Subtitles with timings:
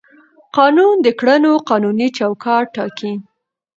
[0.57, 3.13] قانون د کړنو قانوني چوکاټ ټاکي.